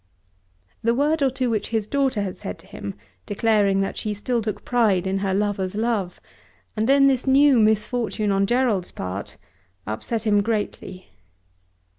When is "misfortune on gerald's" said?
7.59-8.91